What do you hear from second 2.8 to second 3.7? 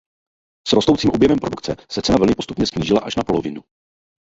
až na polovinu.